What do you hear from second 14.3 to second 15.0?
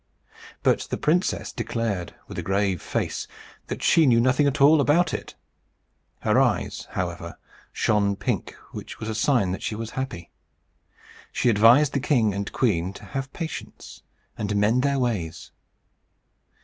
and to mend their